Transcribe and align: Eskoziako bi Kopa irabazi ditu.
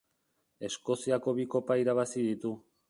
Eskoziako 0.69 1.37
bi 1.41 1.47
Kopa 1.55 1.81
irabazi 1.85 2.29
ditu. 2.31 2.59